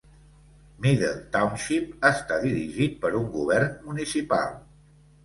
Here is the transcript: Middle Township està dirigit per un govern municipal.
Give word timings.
Middle 0.85 1.11
Township 1.35 2.07
està 2.09 2.39
dirigit 2.45 2.97
per 3.05 3.13
un 3.21 3.29
govern 3.37 3.77
municipal. 3.91 4.57